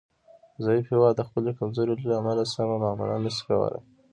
ضعیف 0.65 0.85
هیواد 0.93 1.13
د 1.17 1.21
خپلې 1.27 1.51
کمزورۍ 1.59 2.03
له 2.09 2.15
امله 2.21 2.43
سمه 2.53 2.75
معامله 2.81 3.15
نشي 3.23 3.41
کولای 3.47 3.81